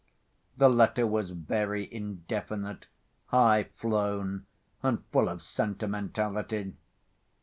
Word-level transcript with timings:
The 0.57 0.67
letter 0.67 1.05
was 1.05 1.29
very 1.29 1.87
indefinite, 1.93 2.87
high‐flown, 3.31 4.45
and 4.81 5.05
full 5.11 5.29
of 5.29 5.43
sentimentality. 5.43 6.73